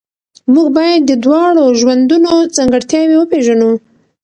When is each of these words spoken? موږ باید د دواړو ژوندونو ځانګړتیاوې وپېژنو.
موږ 0.53 0.67
باید 0.77 1.01
د 1.05 1.11
دواړو 1.23 1.63
ژوندونو 1.79 2.31
ځانګړتیاوې 2.55 3.15
وپېژنو. 3.17 3.71